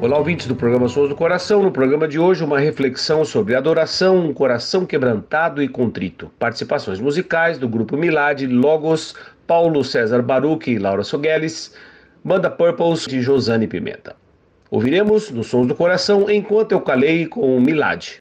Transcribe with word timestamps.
Olá, 0.00 0.16
ouvintes 0.16 0.46
do 0.46 0.54
programa 0.54 0.88
Sons 0.88 1.08
do 1.08 1.16
Coração. 1.16 1.60
No 1.60 1.72
programa 1.72 2.06
de 2.06 2.20
hoje, 2.20 2.44
uma 2.44 2.60
reflexão 2.60 3.24
sobre 3.24 3.56
adoração, 3.56 4.16
um 4.16 4.32
coração 4.32 4.86
quebrantado 4.86 5.60
e 5.60 5.66
contrito. 5.66 6.30
Participações 6.38 7.00
musicais 7.00 7.58
do 7.58 7.68
grupo 7.68 7.96
Milad, 7.96 8.46
Logos, 8.46 9.16
Paulo 9.44 9.82
César 9.82 10.22
Baruch 10.22 10.70
e 10.70 10.78
Laura 10.78 11.02
Sogueles, 11.02 11.74
Banda 12.22 12.48
Purples 12.48 13.06
de 13.08 13.20
Josane 13.20 13.66
Pimenta. 13.66 14.14
Ouviremos 14.70 15.32
nos 15.32 15.48
Sons 15.48 15.66
do 15.66 15.74
Coração 15.74 16.30
enquanto 16.30 16.70
eu 16.70 16.80
calei 16.80 17.26
com 17.26 17.60
Milad. 17.60 18.18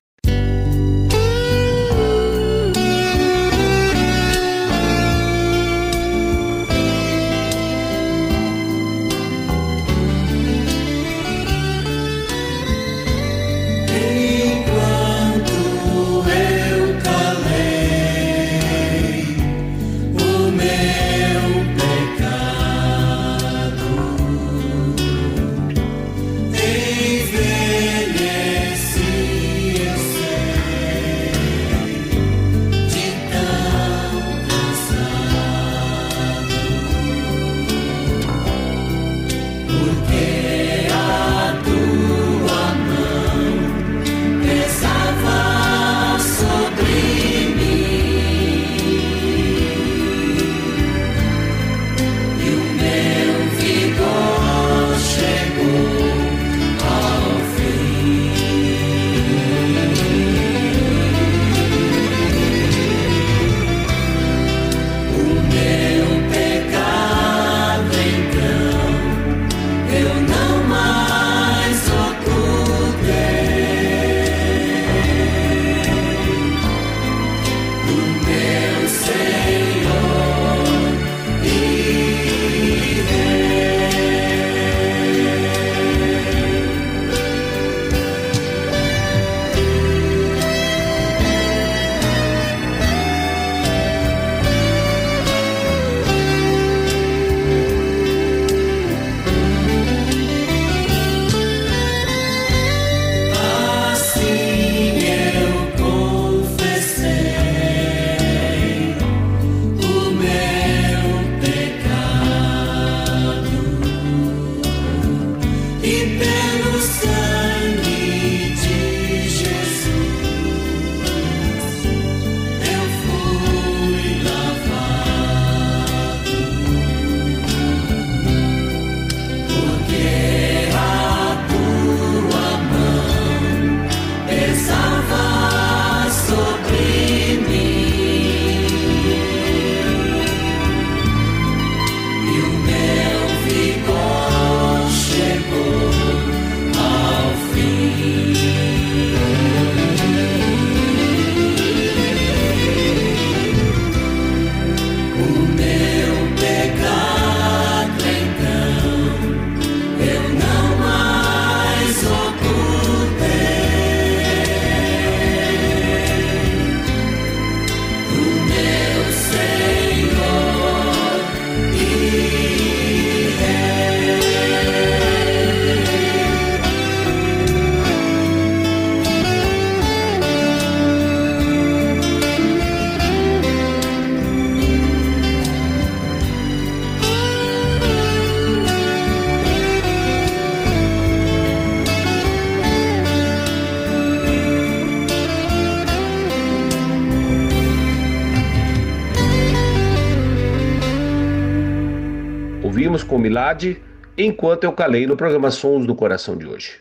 Com 203.18 203.22
Milad, 203.22 203.78
enquanto 204.16 204.64
eu 204.64 204.72
calei 204.72 205.08
no 205.08 205.18
programa 205.18 205.50
Sons 205.50 205.88
do 205.88 205.96
Coração 205.96 206.38
de 206.38 206.46
hoje. 206.46 206.78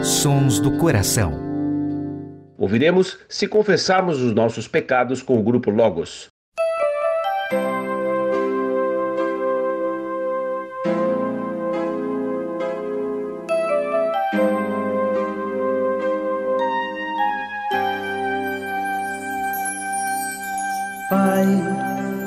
Sons 0.00 0.60
do 0.60 0.78
Coração. 0.78 1.32
Ouviremos 2.56 3.18
Se 3.28 3.48
Confessarmos 3.48 4.22
os 4.22 4.32
Nossos 4.32 4.68
Pecados 4.68 5.20
com 5.20 5.36
o 5.36 5.42
grupo 5.42 5.70
Logos. 5.70 6.28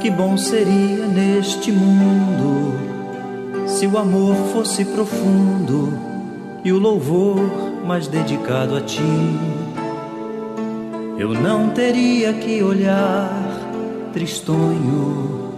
Que 0.01 0.09
bom 0.09 0.35
seria 0.35 1.05
neste 1.05 1.71
mundo 1.71 2.73
se 3.67 3.85
o 3.85 3.99
amor 3.99 4.35
fosse 4.51 4.83
profundo 4.83 5.93
e 6.65 6.71
o 6.71 6.79
louvor 6.79 7.39
mais 7.85 8.07
dedicado 8.07 8.75
a 8.75 8.81
ti. 8.81 8.99
Eu 11.19 11.35
não 11.35 11.69
teria 11.69 12.33
que 12.33 12.63
olhar 12.63 13.29
tristonho 14.11 15.51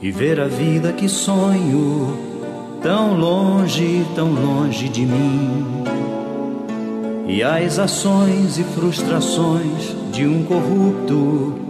e 0.00 0.12
ver 0.12 0.38
a 0.38 0.46
vida 0.46 0.92
que 0.92 1.08
sonho 1.08 2.16
tão 2.80 3.18
longe, 3.18 4.06
tão 4.14 4.30
longe 4.30 4.88
de 4.88 5.04
mim. 5.04 5.66
E 7.26 7.42
as 7.42 7.80
ações 7.80 8.58
e 8.58 8.62
frustrações 8.62 9.96
de 10.12 10.24
um 10.24 10.44
corrupto 10.44 11.65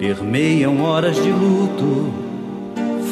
permeiam 0.00 0.80
horas 0.80 1.22
de 1.22 1.30
luto, 1.30 2.10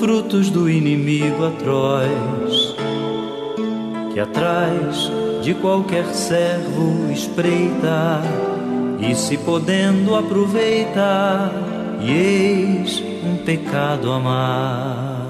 frutos 0.00 0.49
do 0.49 0.70
inimigo 0.70 1.44
atroz, 1.44 2.75
que 4.14 4.19
atrás 4.19 5.12
de 5.43 5.52
qualquer 5.52 6.06
servo 6.06 7.12
espreita 7.12 8.23
e 8.99 9.14
se 9.14 9.37
podendo 9.37 10.17
aproveita, 10.17 11.52
e 12.00 12.11
eis 12.11 13.02
um 13.23 13.37
pecado 13.44 14.11
a 14.11 14.19
mais. 14.19 15.29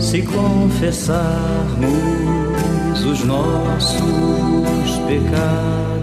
Se 0.00 0.22
confessarmos 0.22 1.22
os 3.04 3.24
nossos 3.24 4.02
pecados, 5.06 6.01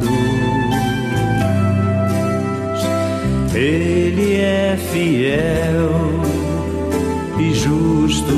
ele 3.55 4.35
é 4.35 4.77
fiel 4.91 5.89
e 7.39 7.53
justo 7.53 8.37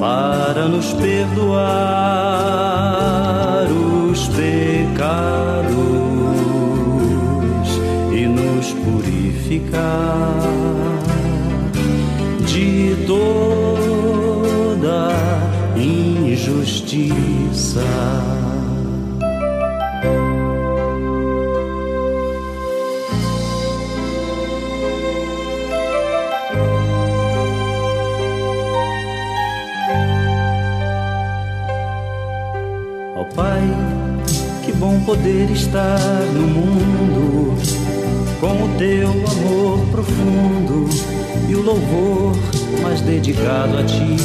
para 0.00 0.66
nos 0.66 0.92
perdoar 0.94 1.62
os 4.10 4.28
pecados 4.28 5.72
e 8.12 8.26
nos 8.26 8.72
purificar 8.72 10.40
de 12.46 12.96
toda 13.06 13.92
injustiça. 15.76 16.72
Poder 35.00 35.50
estar 35.50 35.98
no 36.34 36.46
mundo 36.46 37.56
com 38.40 38.64
o 38.64 38.68
teu 38.78 39.08
amor 39.08 39.86
profundo 39.90 40.88
e 41.48 41.54
o 41.54 41.62
louvor 41.62 42.36
mais 42.82 43.00
dedicado 43.00 43.78
a 43.78 43.84
ti. 43.84 44.16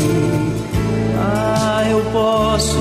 Ah, 1.17 1.85
eu 1.89 2.01
posso, 2.11 2.77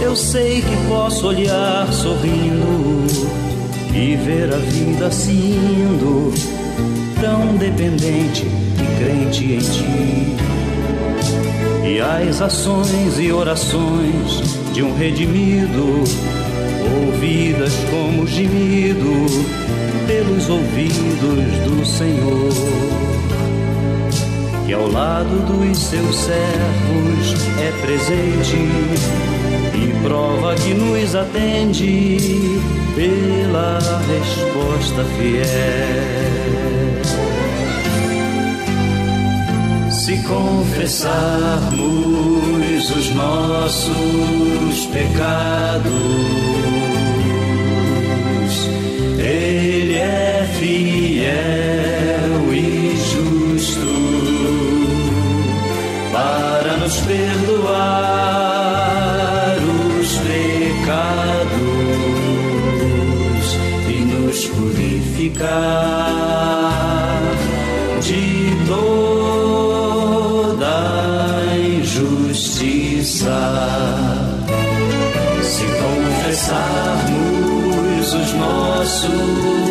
eu 0.00 0.16
sei 0.16 0.62
que 0.62 0.88
posso 0.88 1.26
olhar 1.26 1.92
sorrindo 1.92 3.06
e 3.94 4.16
ver 4.16 4.52
a 4.52 4.58
vida 4.58 5.06
assim 5.06 5.86
tão 7.20 7.56
dependente 7.56 8.46
e 8.46 8.98
crente 8.98 9.44
em 9.44 9.58
ti. 9.58 10.36
E 11.84 12.00
as 12.00 12.40
ações 12.40 13.18
e 13.18 13.32
orações 13.32 14.42
de 14.72 14.82
um 14.82 14.94
redimido 14.96 16.04
ouvidas 16.96 17.72
como 17.90 18.26
gemido 18.26 19.26
pelos 20.06 20.48
ouvidos 20.48 21.44
do 21.64 21.84
Senhor, 21.84 22.52
que 24.66 24.72
ao 24.72 24.88
lado 24.90 25.44
dos 25.46 25.78
seus 25.78 26.16
servos 26.16 27.34
é 27.60 27.72
presente 27.82 28.56
e 29.74 29.92
prova 30.02 30.54
que 30.54 30.74
nos 30.74 31.14
atende 31.14 32.30
pela 32.94 33.78
resposta 34.08 35.04
fiel. 35.18 35.46
Se 39.90 40.16
confessarmos 40.22 42.15
os 42.90 43.10
nossos 43.10 44.86
pecados, 44.92 45.92
Ele 49.18 49.94
é 49.94 50.48
fiel 50.58 51.34
e 52.54 52.96
justo 52.96 53.86
para 56.12 56.76
nos 56.76 56.96
perdoar 57.00 57.56
os 60.00 60.18
pecados 60.18 61.56
e 63.88 63.92
nos 64.04 64.46
purificar 64.46 66.15
nossos 79.08 79.65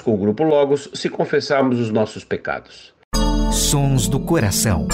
Com 0.00 0.14
o 0.14 0.16
grupo 0.16 0.44
Logos 0.44 0.88
se 0.94 1.08
confessarmos 1.08 1.80
os 1.80 1.90
nossos 1.90 2.24
pecados. 2.24 2.94
Sons 3.52 4.08
do 4.08 4.20
coração. 4.20 4.86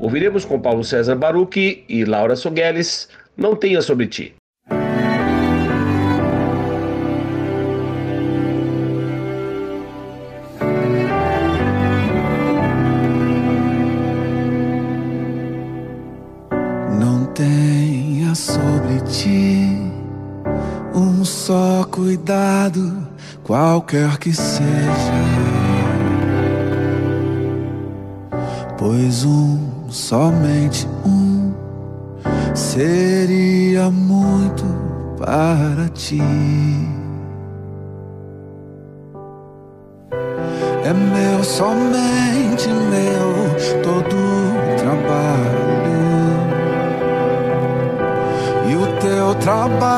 Ouviremos 0.00 0.44
com 0.44 0.60
Paulo 0.60 0.84
César 0.84 1.16
Baruch 1.16 1.84
e 1.88 2.04
Laura 2.04 2.36
Sogueles, 2.36 3.08
Não 3.36 3.56
Tenha 3.56 3.82
Sobre 3.82 4.06
Ti. 4.06 4.37
Cuidado, 21.98 23.08
qualquer 23.42 24.18
que 24.18 24.32
seja. 24.32 25.18
pois 28.78 29.24
um, 29.24 29.90
somente 29.90 30.86
um, 31.04 31.52
seria 32.54 33.90
muito 33.90 34.64
para 35.18 35.88
ti. 35.88 36.22
É 40.84 40.92
meu, 40.92 41.42
somente 41.42 42.68
meu, 42.68 43.82
todo 43.82 44.14
o 44.14 44.76
trabalho. 44.76 45.98
E 48.70 48.76
o 48.76 48.86
teu 49.00 49.34
trabalho 49.40 49.97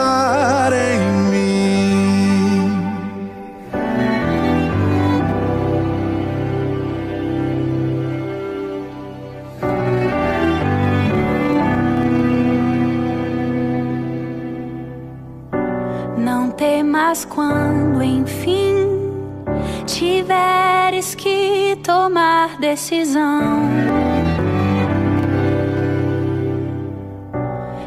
decisão. 23.21 23.69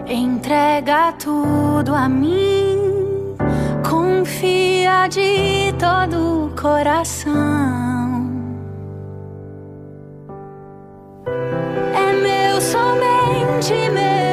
Entrega 0.06 1.12
tudo 1.12 1.94
a 1.94 2.08
mim, 2.08 3.34
confia 3.88 5.08
de 5.08 5.72
todo 5.78 6.46
o 6.46 6.50
coração. 6.60 7.32
É 11.94 12.12
meu, 12.12 12.60
somente 12.60 13.74
meu, 13.90 14.23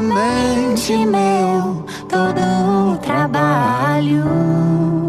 somente 0.00 1.04
meu, 1.04 1.84
todo 2.08 2.94
o 2.94 2.98
trabalho. 2.98 4.99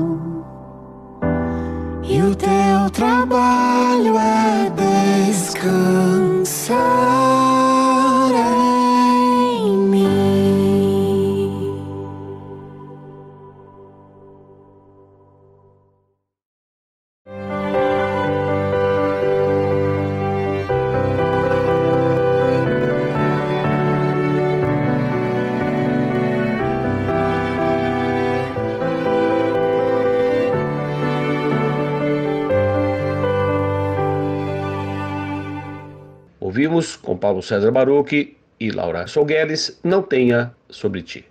Paulo 37.42 37.44
César 37.44 37.72
Baruch 37.72 38.38
e 38.60 38.72
Laura 38.72 39.08
Sogueles, 39.08 39.80
Não 39.84 40.04
Tenha 40.04 40.54
Sobre 40.70 41.02
Ti. 41.02 41.26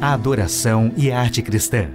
A 0.00 0.12
adoração 0.12 0.92
e 0.96 1.10
a 1.12 1.20
arte 1.20 1.40
cristã. 1.40 1.88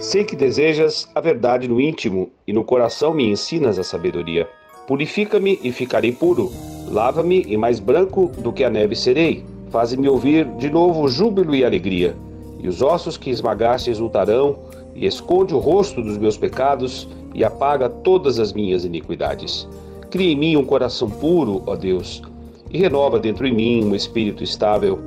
Sei 0.00 0.24
que 0.24 0.34
desejas 0.34 1.08
a 1.14 1.20
verdade 1.20 1.68
no 1.68 1.80
íntimo 1.80 2.30
e 2.46 2.52
no 2.52 2.64
coração 2.64 3.12
me 3.12 3.28
ensinas 3.28 3.78
a 3.78 3.84
sabedoria. 3.84 4.48
Purifica-me 4.86 5.58
e 5.62 5.70
ficarei 5.70 6.12
puro. 6.12 6.50
Lava-me 6.88 7.44
e 7.46 7.56
mais 7.56 7.78
branco 7.78 8.32
do 8.38 8.52
que 8.52 8.64
a 8.64 8.70
neve 8.70 8.96
serei. 8.96 9.44
Faze-me 9.70 10.08
ouvir 10.08 10.46
de 10.56 10.70
novo 10.70 11.06
júbilo 11.08 11.54
e 11.54 11.64
alegria. 11.64 12.16
E 12.58 12.68
os 12.68 12.80
ossos 12.82 13.16
que 13.16 13.30
esmagaste 13.30 13.90
exultarão, 13.90 14.58
e 14.94 15.06
esconde 15.06 15.54
o 15.54 15.58
rosto 15.58 16.02
dos 16.02 16.18
meus 16.18 16.36
pecados 16.36 17.08
e 17.34 17.44
apaga 17.44 17.88
todas 17.88 18.38
as 18.38 18.52
minhas 18.52 18.84
iniquidades. 18.84 19.68
Cria 20.10 20.32
em 20.32 20.36
mim 20.36 20.56
um 20.56 20.64
coração 20.64 21.08
puro, 21.08 21.62
ó 21.66 21.76
Deus, 21.76 22.22
e 22.70 22.78
renova 22.78 23.18
dentro 23.18 23.46
em 23.46 23.54
mim 23.54 23.84
um 23.84 23.94
espírito 23.94 24.42
estável. 24.42 24.98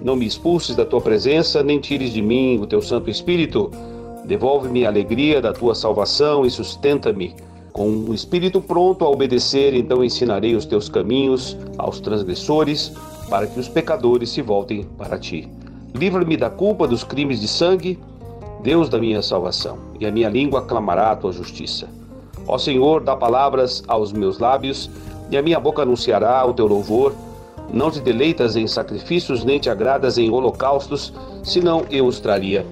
Não 0.00 0.16
me 0.16 0.26
expulses 0.26 0.76
da 0.76 0.84
tua 0.84 1.00
presença, 1.00 1.62
nem 1.62 1.80
tires 1.80 2.12
de 2.12 2.20
mim 2.20 2.58
o 2.60 2.66
teu 2.66 2.82
Santo 2.82 3.10
Espírito. 3.10 3.70
Devolve-me 4.24 4.84
a 4.84 4.88
alegria 4.88 5.40
da 5.40 5.52
tua 5.52 5.74
salvação 5.74 6.44
e 6.44 6.50
sustenta-me. 6.50 7.34
Com 7.72 7.88
um 7.88 8.14
espírito 8.14 8.60
pronto 8.60 9.04
a 9.04 9.10
obedecer, 9.10 9.74
então 9.74 10.04
ensinarei 10.04 10.54
os 10.54 10.64
teus 10.64 10.88
caminhos 10.88 11.56
aos 11.76 11.98
transgressores, 11.98 12.92
para 13.28 13.46
que 13.46 13.58
os 13.58 13.68
pecadores 13.68 14.30
se 14.30 14.42
voltem 14.42 14.84
para 14.96 15.18
ti. 15.18 15.48
Livra-me 15.94 16.36
da 16.36 16.50
culpa 16.50 16.86
dos 16.86 17.02
crimes 17.02 17.40
de 17.40 17.48
sangue, 17.48 17.98
Deus 18.64 18.88
da 18.88 18.98
minha 18.98 19.20
salvação, 19.20 19.76
e 20.00 20.06
a 20.06 20.10
minha 20.10 20.30
língua 20.30 20.62
clamará 20.62 21.10
a 21.10 21.16
tua 21.16 21.30
justiça. 21.30 21.86
Ó 22.48 22.56
Senhor, 22.56 23.02
dá 23.02 23.14
palavras 23.14 23.84
aos 23.86 24.10
meus 24.10 24.38
lábios, 24.38 24.90
e 25.30 25.36
a 25.36 25.42
minha 25.42 25.60
boca 25.60 25.82
anunciará 25.82 26.42
o 26.46 26.54
teu 26.54 26.66
louvor. 26.66 27.14
Não 27.70 27.90
te 27.90 28.00
deleitas 28.00 28.56
em 28.56 28.66
sacrifícios, 28.66 29.44
nem 29.44 29.58
te 29.58 29.68
agradas 29.68 30.16
em 30.16 30.30
holocaustos, 30.30 31.12
senão 31.42 31.84
eu 31.90 32.06
os 32.06 32.20
traria. 32.20 32.64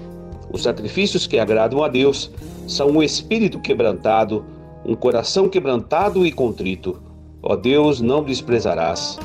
Os 0.51 0.63
sacrifícios 0.63 1.27
que 1.27 1.37
agradam 1.37 1.83
a 1.83 1.87
Deus 1.87 2.31
são 2.67 2.87
um 2.89 3.03
espírito 3.03 3.59
quebrantado, 3.59 4.43
um 4.83 4.95
coração 4.95 5.47
quebrantado 5.47 6.25
e 6.25 6.31
contrito. 6.31 6.99
Ó 7.39 7.55
Deus, 7.55 8.01
não 8.01 8.23
desprezarás. 8.23 9.19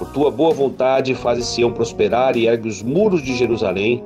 Por 0.00 0.08
tua 0.08 0.32
boa 0.32 0.52
vontade, 0.52 1.14
fazes 1.14 1.46
Sião 1.46 1.70
prosperar 1.70 2.36
e 2.36 2.48
ergue 2.48 2.68
os 2.68 2.82
muros 2.82 3.22
de 3.22 3.36
Jerusalém. 3.36 4.02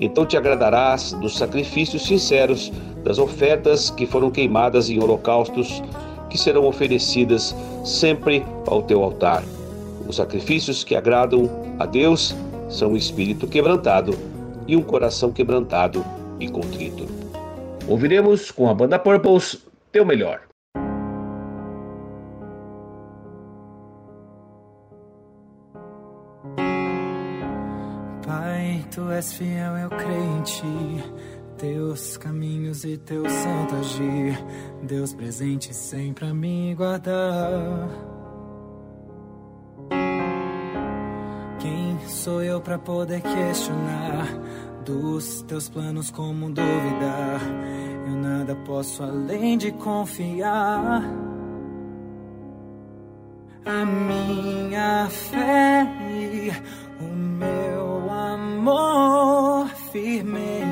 Então 0.00 0.26
te 0.26 0.36
agradarás 0.36 1.12
dos 1.14 1.36
sacrifícios 1.36 2.06
sinceros, 2.06 2.72
das 3.02 3.18
ofertas 3.18 3.90
que 3.90 4.06
foram 4.06 4.30
queimadas 4.30 4.90
em 4.90 5.02
holocaustos, 5.02 5.82
que 6.28 6.36
serão 6.36 6.66
oferecidas 6.66 7.54
sempre 7.84 8.44
ao 8.66 8.82
teu 8.82 9.02
altar. 9.02 9.42
Os 10.06 10.16
sacrifícios 10.16 10.84
que 10.84 10.94
agradam 10.94 11.48
a 11.78 11.86
Deus 11.86 12.34
são 12.68 12.92
um 12.92 12.96
espírito 12.96 13.46
quebrantado 13.46 14.16
e 14.66 14.76
um 14.76 14.82
coração 14.82 15.32
quebrantado 15.32 16.04
e 16.38 16.48
contrito. 16.48 17.06
Ouviremos 17.88 18.50
com 18.50 18.68
a 18.68 18.74
banda 18.74 18.98
Purples 18.98 19.64
Teu 19.92 20.04
Melhor. 20.04 20.40
Tu 28.96 29.10
és 29.10 29.32
fiel, 29.34 29.76
eu 29.76 29.90
creio 29.90 30.38
em 30.38 30.42
ti. 30.42 31.04
Teus 31.58 32.16
caminhos 32.16 32.82
e 32.84 32.96
teu 32.96 33.28
santo 33.28 33.76
agir, 33.76 34.38
Deus 34.82 35.12
presente 35.12 35.74
sempre 35.74 36.26
a 36.26 36.34
me 36.34 36.74
guardar. 36.74 37.88
Quem 41.58 41.98
sou 42.08 42.42
eu 42.42 42.58
para 42.60 42.78
poder 42.78 43.20
questionar 43.20 44.26
dos 44.84 45.42
teus 45.42 45.68
planos 45.68 46.10
como 46.10 46.46
duvidar? 46.48 47.40
Eu 48.06 48.16
nada 48.16 48.54
posso 48.66 49.02
além 49.02 49.58
de 49.58 49.72
confiar. 49.72 51.02
A 53.66 53.84
minha 53.84 55.06
fé 55.10 55.86
e 56.10 56.50
o 57.02 57.14
meu 57.14 58.10
amor 58.10 58.35
firme. 59.90 60.62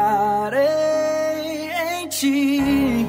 em 1.98 2.08
ti, 2.08 3.06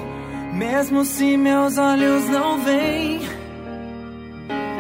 mesmo 0.53 1.03
se 1.05 1.37
meus 1.37 1.77
olhos 1.77 2.29
não 2.29 2.57
veem. 2.59 3.19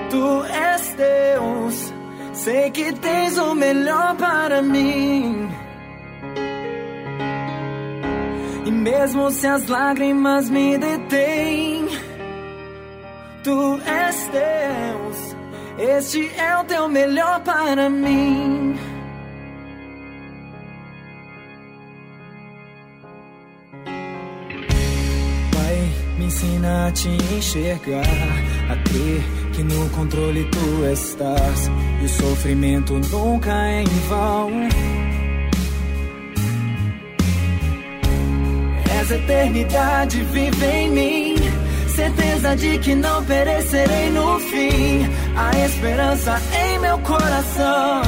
Tu 0.09 0.43
és 0.43 0.95
Deus, 0.95 1.93
sei 2.33 2.71
que 2.71 2.93
tens 2.93 3.37
o 3.37 3.53
melhor 3.53 4.15
para 4.15 4.61
mim. 4.61 5.49
E 8.65 8.71
mesmo 8.71 9.29
se 9.31 9.47
as 9.47 9.67
lágrimas 9.67 10.49
me 10.49 10.77
detêm, 10.77 11.50
tu 13.43 13.79
és 13.85 14.29
Deus, 14.31 15.35
este 15.77 16.31
é 16.37 16.57
o 16.57 16.63
teu 16.63 16.87
melhor 16.87 17.41
para 17.41 17.89
mim. 17.89 18.75
Pai, 25.53 25.91
me 26.17 26.25
ensina 26.25 26.87
a 26.87 26.91
te 26.91 27.09
enxergar, 27.09 28.05
a 28.69 28.75
crer 28.89 29.23
que 29.53 29.63
no 29.63 29.89
controle 29.89 30.45
tu 30.45 30.85
estás, 30.85 31.69
e 32.01 32.05
o 32.05 32.09
sofrimento 32.09 32.93
nunca 33.11 33.51
é 33.51 33.81
em 33.81 33.99
vão. 34.07 34.51
És 38.99 39.11
eternidade, 39.11 40.23
vive 40.25 40.65
em 40.65 40.91
mim. 40.91 41.40
Certeza 42.01 42.55
de 42.55 42.79
que 42.79 42.95
não 42.95 43.23
perecerei 43.25 44.09
no 44.09 44.39
fim. 44.39 45.07
A 45.37 45.51
esperança 45.65 46.41
em 46.51 46.79
meu 46.79 46.97
coração. 46.97 48.01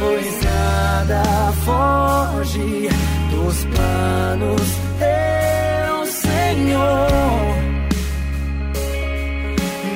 Pois 0.00 0.42
nada 0.42 1.52
foge 1.64 2.88
dos 3.30 3.64
planos, 3.66 4.68
teu 4.98 6.06
Senhor. 6.06 7.54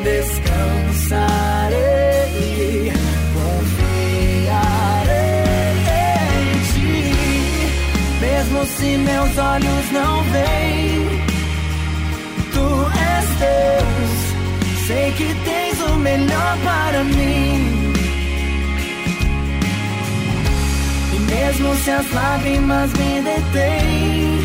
Descansarei, 0.05 1.19
confiarei 3.35 4.61
em 6.39 6.55
ti, 6.71 7.13
mesmo 8.21 8.65
se 8.65 8.97
meus 8.97 9.39
olhos 9.39 9.91
não 9.91 10.23
veem. 10.23 10.90
Deus, 13.41 14.13
sei 14.87 15.13
que 15.13 15.35
tens 15.45 15.81
o 15.81 15.97
melhor 15.97 16.59
para 16.63 17.05
mim. 17.05 17.93
E 21.15 21.19
mesmo 21.19 21.75
se 21.77 21.91
as 21.91 22.11
lágrimas 22.13 22.93
me 22.93 23.23
detêm, 23.23 24.39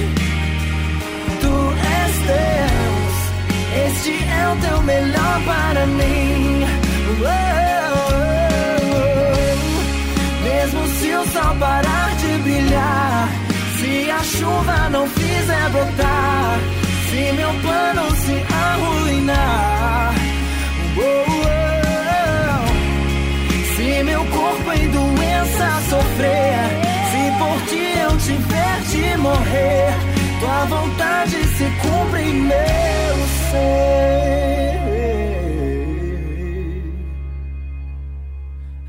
tu 1.41 1.73
és 1.99 2.13
Deus, 2.33 3.15
este 3.87 4.13
é 4.23 4.49
o 4.49 4.55
teu 4.67 4.81
melhor 4.83 5.41
para 5.45 5.85
mim. 5.87 6.65
Oh. 7.21 7.55
Mesmo 10.43 10.87
se 10.87 11.13
o 11.13 11.25
sol 11.33 11.55
parar 11.59 12.15
de 12.15 12.37
brilhar, 12.43 13.29
se 13.77 14.09
a 14.09 14.23
chuva 14.23 14.89
não 14.89 15.07
fizer 15.07 15.69
brotar, 15.69 16.59
se 17.15 17.31
meu 17.31 17.53
plano 17.61 18.15
se 18.23 18.35
arruinar. 18.53 20.13
Oh, 20.97 21.01
oh, 21.01 21.45
oh. 22.51 22.65
Se 23.75 24.03
meu 24.03 24.25
corpo 24.25 24.71
em 24.73 24.89
doença 24.89 25.67
sofrer, 25.89 26.59
se 27.11 27.21
por 27.39 27.57
ti 27.69 27.85
eu 28.03 28.11
tiver 28.17 28.77
de 28.91 29.17
morrer, 29.17 29.93
tua 30.41 30.65
vontade 30.65 31.37
se 31.55 31.67
cumpre 31.81 32.21
em 32.21 32.33
meu 32.33 33.15
ser. 33.49 34.75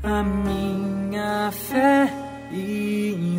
A 0.03 0.23
minha 0.23 1.51
fé 1.51 2.09
e 2.51 3.36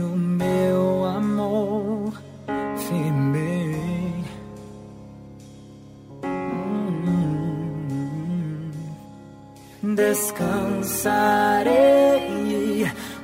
Descansarei, 9.99 11.67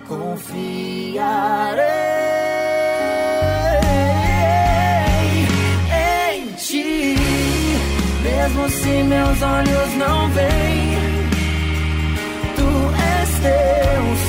confiarei 0.09 1.85
em 6.35 6.47
ti, 6.57 7.15
mesmo 8.25 8.69
se 8.71 9.05
meus 9.05 9.41
olhos 9.41 9.95
não 9.99 10.29
veem. 10.31 11.29
Tu 12.57 12.67
és 13.21 13.31
Deus, 13.39 14.21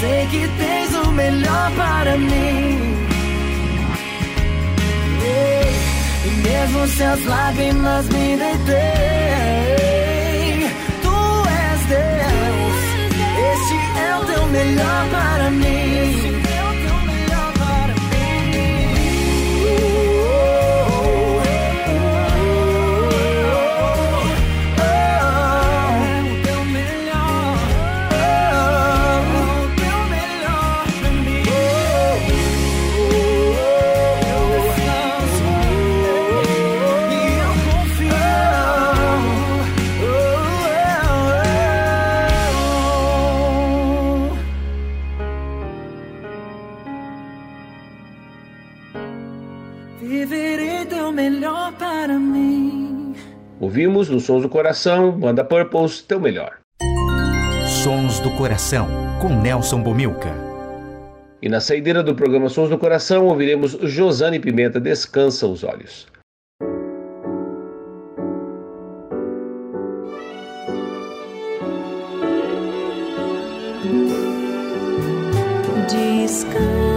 sei 0.00 0.26
que 0.26 0.48
tens 0.58 0.92
o 1.06 1.12
melhor 1.12 1.70
para 1.76 2.18
mim. 2.18 2.96
E 6.24 6.28
mesmo 6.48 6.88
se 6.88 7.02
as 7.04 7.24
lágrimas 7.26 8.08
me 8.08 8.36
detêm, 8.36 9.85
melhor 14.48 15.10
para 15.10 15.50
mim. 15.50 16.45
Sons 54.26 54.42
do 54.42 54.48
Coração, 54.48 55.12
Banda 55.12 55.44
Purples, 55.44 56.02
Teu 56.02 56.18
Melhor. 56.18 56.58
Sons 57.84 58.18
do 58.18 58.28
Coração, 58.32 58.88
com 59.22 59.28
Nelson 59.28 59.80
Bomilca. 59.80 60.34
E 61.40 61.48
na 61.48 61.60
saideira 61.60 62.02
do 62.02 62.12
programa 62.12 62.48
Sons 62.48 62.68
do 62.68 62.76
Coração, 62.76 63.26
ouviremos 63.26 63.78
Josane 63.82 64.40
Pimenta, 64.40 64.80
Descansa 64.80 65.46
os 65.46 65.62
Olhos. 65.62 66.08
Descansa 75.88 76.95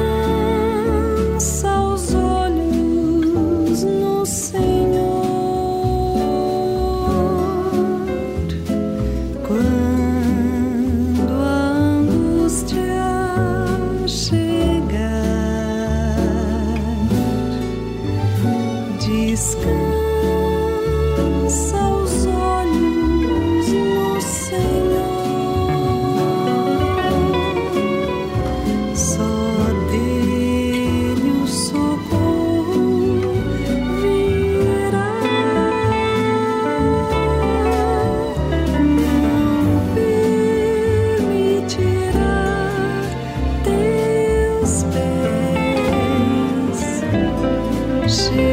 pursue. 48.09 48.48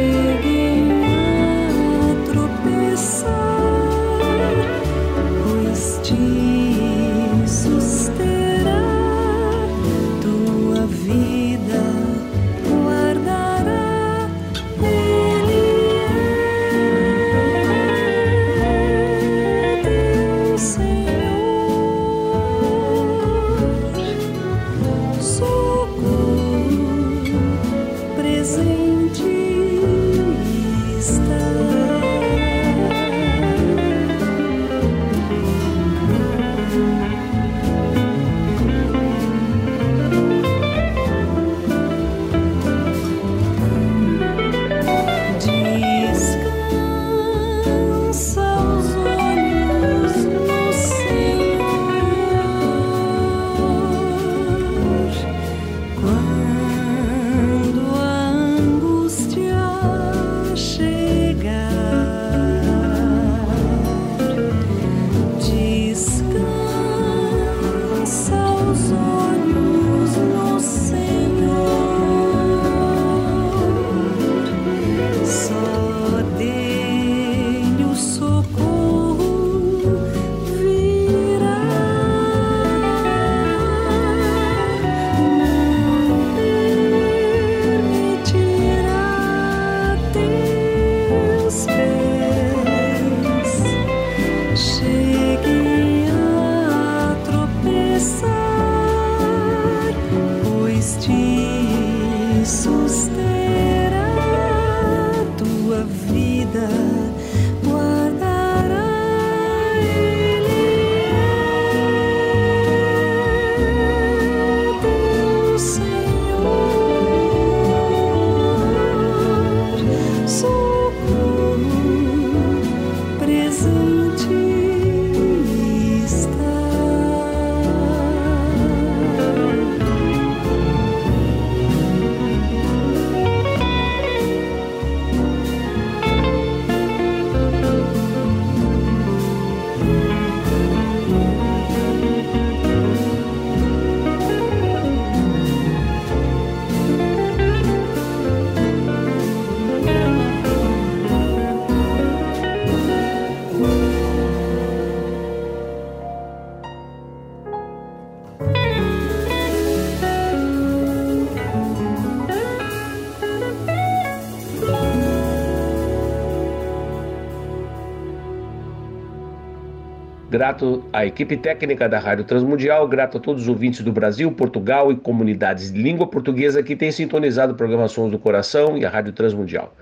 Grato 170.37 170.85
à 170.93 171.07
equipe 171.07 171.35
técnica 171.35 171.89
da 171.89 171.99
Rádio 171.99 172.23
Transmundial, 172.23 172.87
grato 172.87 173.17
a 173.17 173.21
todos 173.21 173.45
os 173.45 173.49
ouvintes 173.49 173.81
do 173.81 173.91
Brasil, 173.91 174.31
Portugal 174.31 174.93
e 174.93 174.97
comunidades 174.97 175.73
de 175.73 175.81
língua 175.81 176.07
portuguesa 176.07 176.63
que 176.63 176.77
têm 176.77 176.93
sintonizado 176.93 177.55
o 177.55 177.57
programa 177.57 177.89
Sons 177.89 178.11
do 178.11 178.19
Coração 178.19 178.77
e 178.77 178.85
a 178.85 178.91
Rádio 178.91 179.15
Transmundial. 179.15 179.75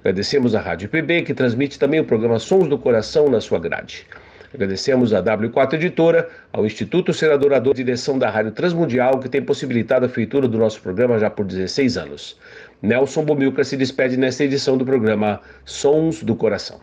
Agradecemos 0.00 0.54
à 0.54 0.60
Rádio 0.60 0.84
IPB, 0.84 1.22
que 1.22 1.32
transmite 1.32 1.78
também 1.78 1.98
o 1.98 2.04
programa 2.04 2.38
Sons 2.38 2.68
do 2.68 2.76
Coração 2.76 3.30
na 3.30 3.40
sua 3.40 3.58
grade. 3.58 4.06
Agradecemos 4.52 5.14
à 5.14 5.22
W4 5.22 5.72
Editora, 5.76 6.28
ao 6.52 6.66
Instituto 6.66 7.14
Senador 7.14 7.58
direção 7.74 8.18
da 8.18 8.28
Rádio 8.28 8.52
Transmundial, 8.52 9.18
que 9.18 9.30
tem 9.30 9.40
possibilitado 9.40 10.04
a 10.04 10.10
feitura 10.10 10.46
do 10.46 10.58
nosso 10.58 10.82
programa 10.82 11.18
já 11.18 11.30
por 11.30 11.46
16 11.46 11.96
anos. 11.96 12.38
Nelson 12.82 13.24
Bomilca 13.24 13.64
se 13.64 13.78
despede 13.78 14.18
nesta 14.18 14.44
edição 14.44 14.76
do 14.76 14.84
programa 14.84 15.40
Sons 15.64 16.22
do 16.22 16.36
Coração. 16.36 16.82